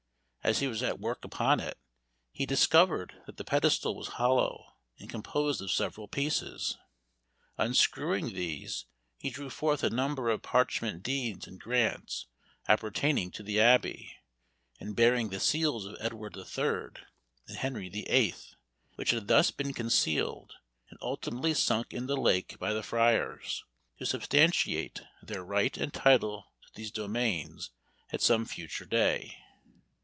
As 0.43 0.57
he 0.57 0.65
was 0.65 0.81
at 0.81 0.99
work 0.99 1.23
upon 1.23 1.59
it, 1.59 1.77
he 2.31 2.47
discovered 2.47 3.21
that 3.27 3.37
the 3.37 3.43
pedestal 3.43 3.95
was 3.95 4.07
hollow 4.17 4.73
and 4.97 5.07
composed 5.07 5.61
of 5.61 5.71
several 5.71 6.07
pieces. 6.07 6.79
Unscrewing 7.59 8.33
these, 8.33 8.87
he 9.19 9.29
drew 9.29 9.51
forth 9.51 9.83
a 9.83 9.91
number 9.91 10.31
of 10.31 10.41
parchment 10.41 11.03
deeds 11.03 11.45
and 11.45 11.59
grants 11.59 12.25
appertaining 12.67 13.29
to 13.29 13.43
the 13.43 13.59
Abbey, 13.59 14.17
and 14.79 14.95
bearing 14.95 15.29
the 15.29 15.39
seals 15.39 15.85
of 15.85 15.95
Edward 15.99 16.35
III. 16.35 17.03
and 17.47 17.57
Henry 17.57 17.87
VIII., 17.87 18.33
which 18.95 19.11
had 19.11 19.27
thus 19.27 19.51
been 19.51 19.73
concealed, 19.73 20.53
and 20.89 20.97
ultimately 21.03 21.53
sunk 21.53 21.93
in 21.93 22.07
the 22.07 22.17
lake 22.17 22.57
by 22.57 22.73
the 22.73 22.81
friars, 22.81 23.63
to 23.99 24.07
substantiate 24.07 25.03
their 25.21 25.45
right 25.45 25.77
and 25.77 25.93
title 25.93 26.51
to 26.63 26.69
these 26.73 26.89
domains 26.89 27.69
at 28.11 28.21
some 28.23 28.45
future 28.47 28.85
day. 28.85 29.37